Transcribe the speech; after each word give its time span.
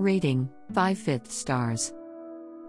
Rating 0.00 0.48
5 0.72 0.96
fifth 0.96 1.30
stars. 1.30 1.92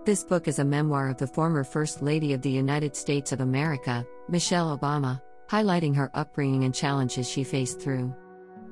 This 0.04 0.22
book 0.22 0.50
is 0.50 0.60
a 0.60 0.66
memoir 0.66 1.08
of 1.08 1.16
the 1.16 1.26
former 1.26 1.64
First 1.64 2.02
Lady 2.02 2.34
of 2.34 2.42
the 2.42 2.50
United 2.50 2.94
States 2.94 3.32
of 3.32 3.40
America, 3.40 4.06
Michelle 4.28 4.78
Obama, 4.78 5.22
highlighting 5.50 5.96
her 5.96 6.12
upbringing 6.14 6.66
and 6.66 6.76
challenges 6.76 7.30
she 7.30 7.46
faced 7.46 7.80
through. 7.80 8.14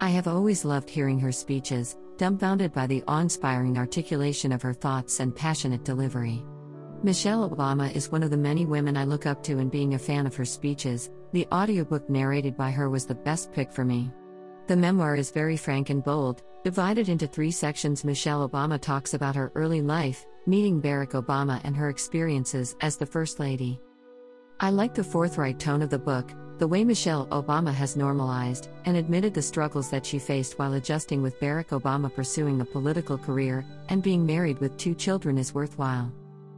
I 0.02 0.10
have 0.10 0.28
always 0.28 0.66
loved 0.66 0.90
hearing 0.90 1.22
her 1.22 1.32
speeches, 1.32 1.96
dumbfounded 2.18 2.74
by 2.74 2.86
the 2.86 3.02
awe 3.08 3.22
inspiring 3.22 3.78
articulation 3.78 4.52
of 4.52 4.62
her 4.62 4.74
thoughts 4.74 5.22
and 5.22 5.34
passionate 5.34 5.86
delivery. 5.86 6.44
Michelle 7.02 7.50
Obama 7.50 7.96
is 7.96 8.12
one 8.12 8.24
of 8.24 8.30
the 8.30 8.36
many 8.36 8.66
women 8.66 8.98
I 8.98 9.06
look 9.06 9.26
up 9.26 9.42
to, 9.44 9.60
and 9.60 9.72
being 9.72 9.94
a 9.94 10.00
fan 10.00 10.28
of 10.28 10.36
her 10.36 10.44
speeches, 10.44 11.10
the 11.32 11.48
audiobook 11.54 12.10
narrated 12.10 12.58
by 12.58 12.72
her 12.72 12.90
was 12.90 13.06
the 13.06 13.16
best 13.16 13.54
pick 13.54 13.72
for 13.72 13.86
me. 13.86 14.12
The 14.70 14.78
memoir 14.78 15.16
is 15.16 15.32
very 15.32 15.58
frank 15.58 15.90
and 15.90 16.04
bold, 16.04 16.44
divided 16.64 17.10
into 17.10 17.26
three 17.26 17.50
sections. 17.50 18.06
Michelle 18.06 18.48
Obama 18.48 18.80
talks 18.80 19.16
about 19.16 19.36
her 19.36 19.52
early 19.56 19.82
life, 19.82 20.28
meeting 20.46 20.80
Barack 20.80 21.14
Obama, 21.14 21.60
and 21.64 21.76
her 21.76 21.90
experiences 21.90 22.76
as 22.80 22.96
the 22.96 23.06
First 23.08 23.40
Lady. 23.40 23.82
I 24.60 24.70
like 24.70 24.94
the 24.94 25.04
forthright 25.04 25.60
tone 25.60 25.82
of 25.82 25.90
the 25.90 25.98
book, 25.98 26.34
the 26.60 26.68
way 26.68 26.84
Michelle 26.84 27.26
Obama 27.30 27.74
has 27.74 27.98
normalized 27.98 28.70
and 28.86 28.96
admitted 28.96 29.34
the 29.34 29.42
struggles 29.42 29.90
that 29.90 30.06
she 30.06 30.20
faced 30.20 30.60
while 30.60 30.74
adjusting 30.74 31.24
with 31.24 31.40
Barack 31.40 31.70
Obama 31.70 32.14
pursuing 32.14 32.62
a 32.62 32.66
political 32.66 33.18
career 33.18 33.66
and 33.88 34.04
being 34.04 34.24
married 34.24 34.60
with 34.60 34.78
two 34.78 34.94
children 34.94 35.40
is 35.40 35.52
worthwhile. 35.52 36.14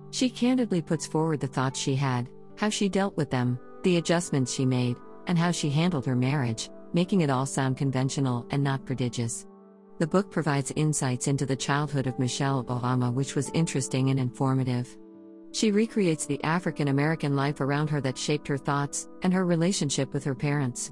She 0.10 0.30
candidly 0.30 0.82
puts 0.82 1.08
forward 1.08 1.40
the 1.40 1.48
thoughts 1.48 1.80
she 1.80 1.96
had, 1.96 2.28
how 2.58 2.68
she 2.68 2.90
dealt 2.90 3.16
with 3.16 3.30
them, 3.30 3.58
the 3.84 3.96
adjustments 3.96 4.54
she 4.54 4.66
made, 4.66 4.98
and 5.28 5.38
how 5.38 5.52
she 5.52 5.70
handled 5.70 6.06
her 6.06 6.16
marriage, 6.18 6.70
making 6.94 7.22
it 7.22 7.30
all 7.30 7.46
sound 7.46 7.78
conventional 7.78 8.46
and 8.52 8.64
not 8.64 8.86
prodigious. 8.86 9.46
The 10.00 10.08
book 10.08 10.32
provides 10.32 10.74
insights 10.76 11.28
into 11.28 11.46
the 11.46 11.56
childhood 11.56 12.08
of 12.08 12.18
Michelle 12.18 12.64
Obama, 12.64 13.14
which 13.14 13.36
was 13.36 13.52
interesting 13.54 14.10
and 14.10 14.20
informative. 14.20 14.98
She 15.52 15.72
recreates 15.72 16.26
the 16.26 16.44
African 16.44 16.88
American 16.88 17.36
life 17.36 17.62
around 17.62 17.90
her 17.90 18.02
that 18.02 18.18
shaped 18.18 18.48
her 18.48 18.58
thoughts 18.58 19.08
and 19.22 19.34
her 19.34 19.46
relationship 19.46 20.14
with 20.14 20.24
her 20.24 20.36
parents. 20.36 20.92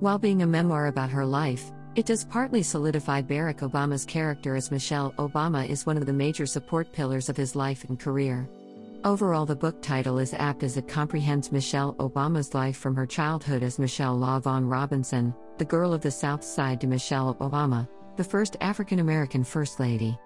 While 0.00 0.18
being 0.18 0.42
a 0.42 0.46
memoir 0.46 0.86
about 0.86 1.10
her 1.10 1.26
life, 1.26 1.72
it 1.94 2.06
does 2.06 2.24
partly 2.24 2.62
solidify 2.62 3.22
Barack 3.22 3.58
Obama's 3.58 4.06
character 4.06 4.56
as 4.56 4.70
Michelle 4.70 5.12
Obama 5.18 5.68
is 5.68 5.84
one 5.84 5.98
of 5.98 6.06
the 6.06 6.12
major 6.12 6.46
support 6.46 6.92
pillars 6.92 7.28
of 7.28 7.36
his 7.36 7.54
life 7.54 7.84
and 7.84 8.00
career. 8.00 8.48
Overall, 9.04 9.46
the 9.46 9.56
book 9.56 9.82
title 9.82 10.20
is 10.20 10.32
apt 10.34 10.62
as 10.62 10.76
it 10.76 10.86
comprehends 10.86 11.50
Michelle 11.50 11.94
Obama's 11.94 12.54
life 12.54 12.76
from 12.76 12.94
her 12.94 13.04
childhood 13.04 13.64
as 13.64 13.80
Michelle 13.80 14.16
LaVaughn 14.16 14.70
Robinson, 14.70 15.34
the 15.58 15.64
girl 15.64 15.92
of 15.92 16.02
the 16.02 16.10
South 16.10 16.44
Side, 16.44 16.80
to 16.80 16.86
Michelle 16.86 17.34
Obama, 17.40 17.88
the 18.16 18.22
first 18.22 18.56
African 18.60 19.00
American 19.00 19.42
First 19.42 19.80
Lady. 19.80 20.16